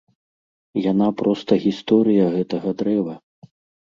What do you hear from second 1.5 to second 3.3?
гісторыя гэтага дрэва.